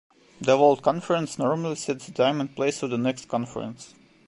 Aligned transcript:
The 0.41 0.57
world 0.57 0.81
conference 0.81 1.37
normally 1.37 1.75
sets 1.75 2.07
the 2.07 2.11
time 2.11 2.41
and 2.41 2.55
place 2.55 2.79
for 2.79 2.87
the 2.87 2.97
next 2.97 3.27
conference. 3.27 3.93